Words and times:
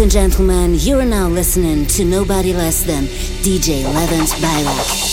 Ladies 0.00 0.14
and 0.14 0.32
gentlemen, 0.32 0.74
you 0.78 0.98
are 0.98 1.04
now 1.04 1.28
listening 1.28 1.84
to 1.88 2.06
nobody 2.06 2.54
less 2.54 2.84
than 2.84 3.04
DJ 3.44 3.84
Levent 3.84 4.30
Bayrak. 4.40 5.09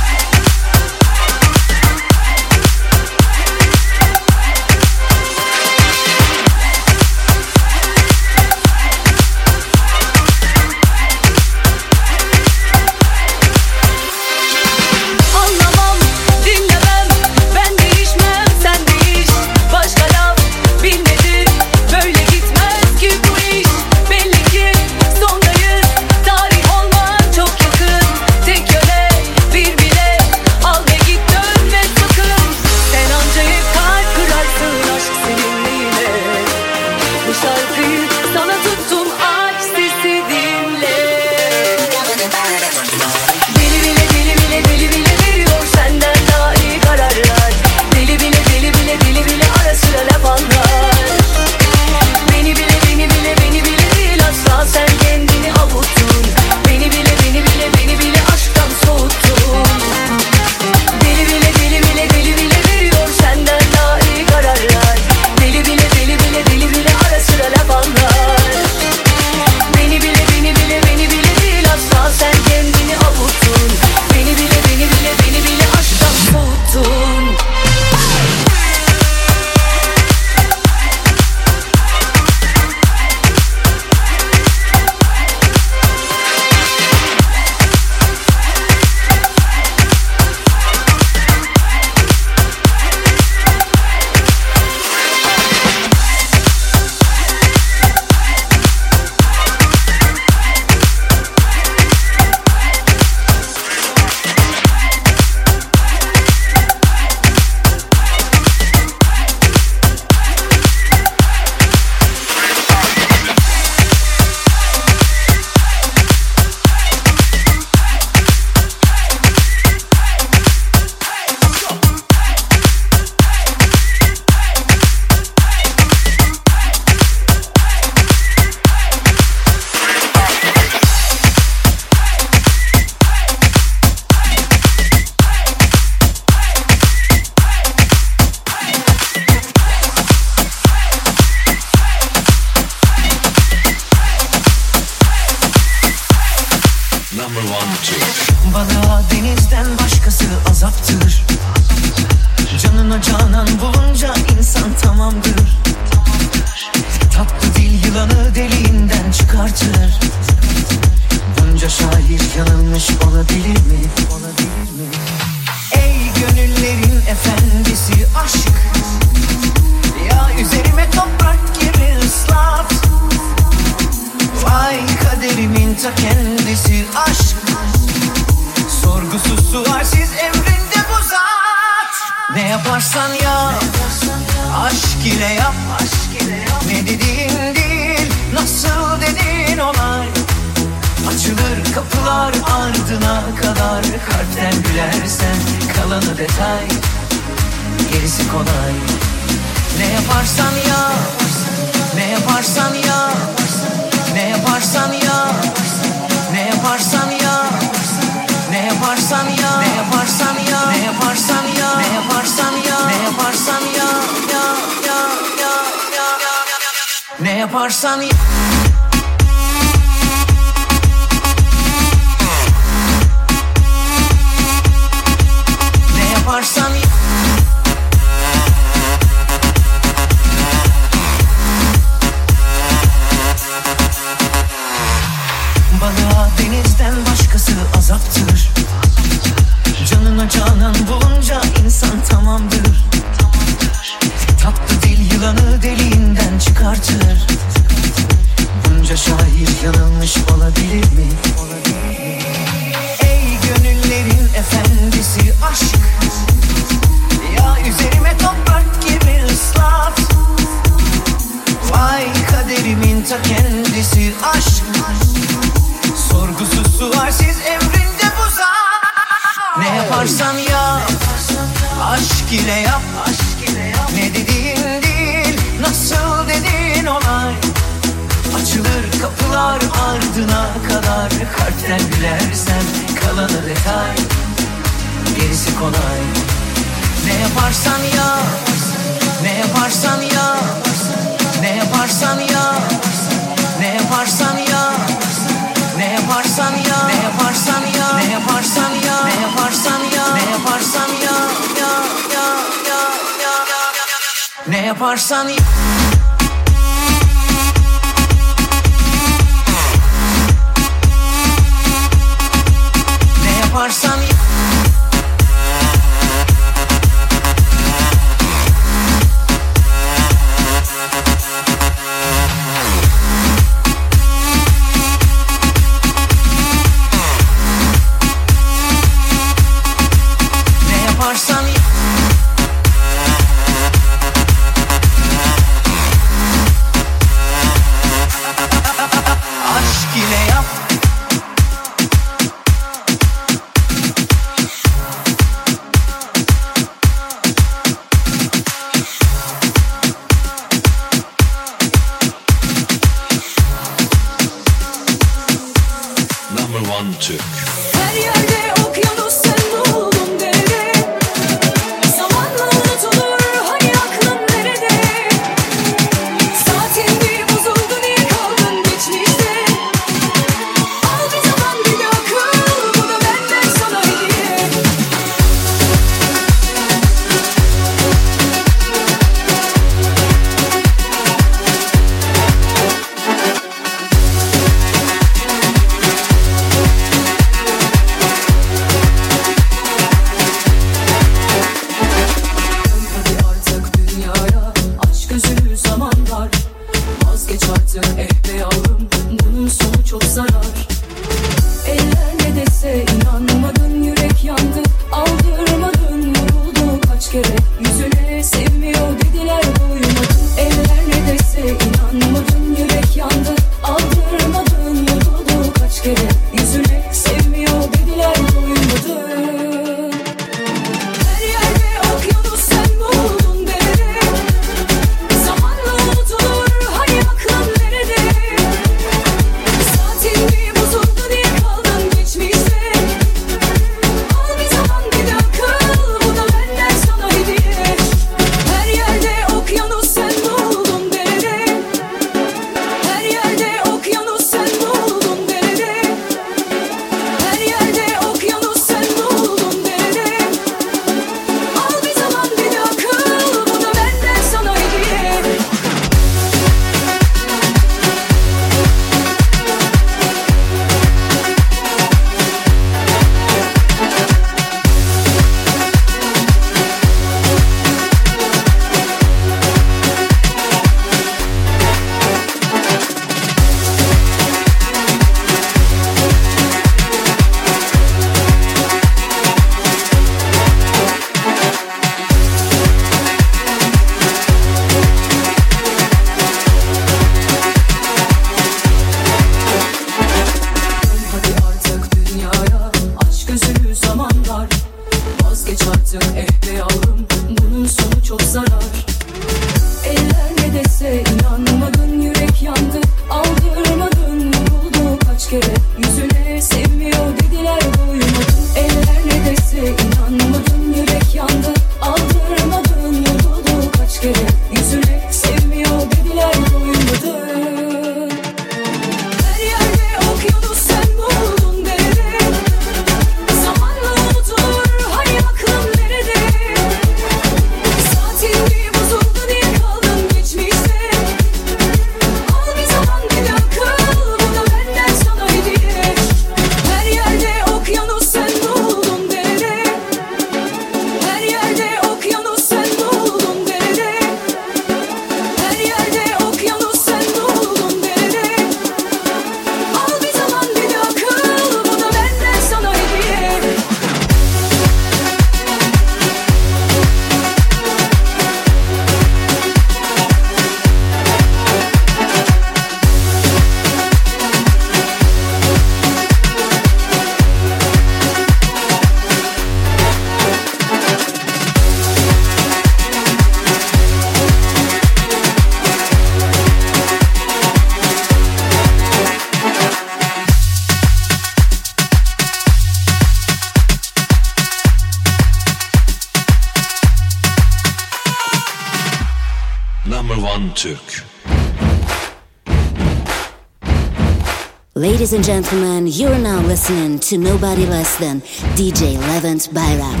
Ladies 595.12 595.28
and 595.28 595.44
gentlemen, 595.44 595.86
you're 595.88 596.18
now 596.18 596.40
listening 596.40 596.98
to 597.00 597.18
nobody 597.18 597.66
less 597.66 597.98
than 597.98 598.22
DJ 598.56 598.96
Levent 599.12 599.42
Bayrak. 599.52 600.00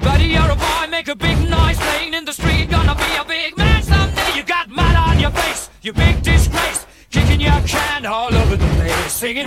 Buddy, 0.00 0.24
you're 0.24 0.50
a 0.50 0.56
boy, 0.56 0.90
make 0.90 1.06
a 1.06 1.14
big 1.14 1.38
noise 1.48 1.78
playing 1.78 2.14
in 2.14 2.24
the 2.24 2.32
street. 2.32 2.68
Gonna 2.68 2.96
be 2.96 3.14
a 3.16 3.24
big 3.24 3.56
man 3.56 3.80
someday. 3.84 4.34
You 4.34 4.42
got 4.42 4.68
mud 4.68 4.96
on 4.96 5.20
your 5.20 5.30
face, 5.30 5.70
you 5.82 5.92
big 5.92 6.20
disgrace. 6.24 6.84
Kicking 7.12 7.40
your 7.40 7.60
can 7.64 8.06
all 8.06 8.34
over 8.34 8.56
the 8.56 8.66
place, 8.74 9.12
singing, 9.12 9.46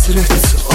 Será? 0.09 0.68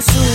soon. 0.00 0.29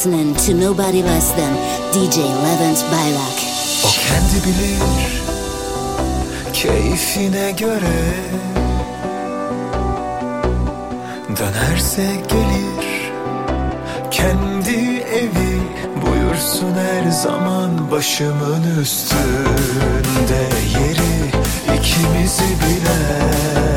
listening 0.00 0.34
to 0.34 0.54
nobody 0.54 1.02
less 1.02 1.30
than 1.32 1.52
DJ 1.92 2.24
Levent 2.44 2.80
Bayrak. 2.90 3.36
O 3.84 3.90
kendi 4.06 4.38
bilir 4.46 5.22
keyfine 6.52 7.50
göre 7.50 8.00
Dönerse 11.38 12.02
gelir 12.28 13.12
kendi 14.10 14.98
evi 15.00 15.60
Buyursun 16.02 16.74
her 16.74 17.10
zaman 17.10 17.90
başımın 17.90 18.80
üstünde 18.80 20.42
yeri 20.78 21.30
ikimizi 21.78 22.42
bilen 22.42 23.69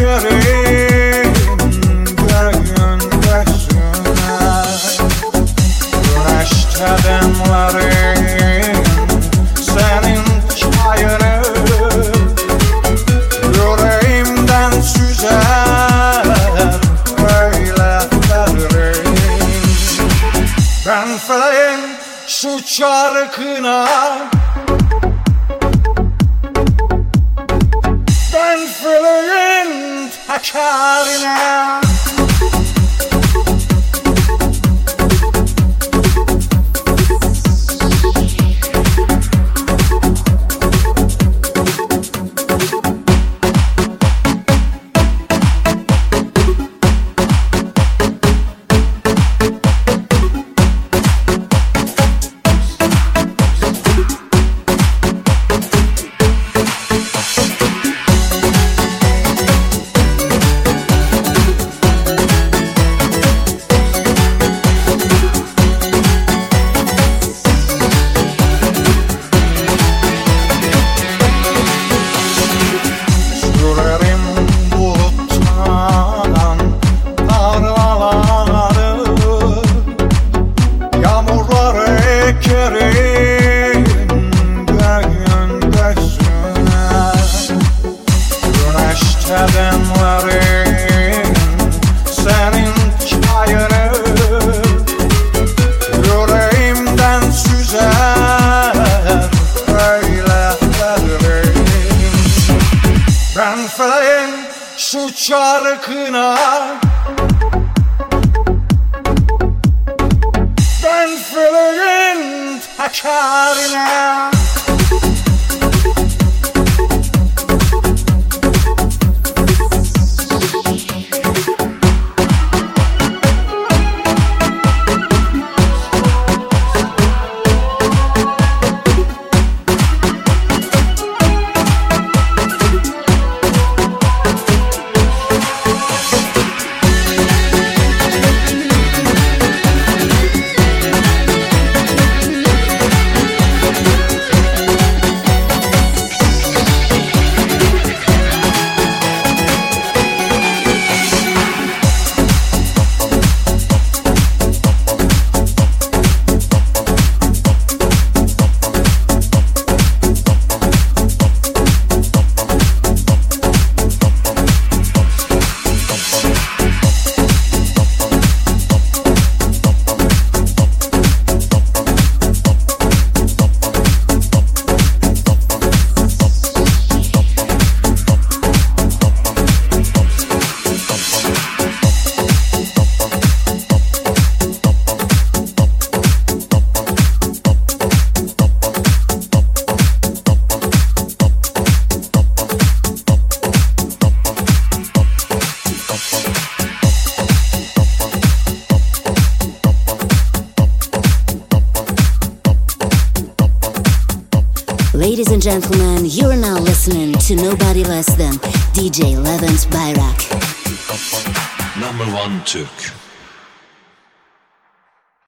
Yeah. 0.00 0.49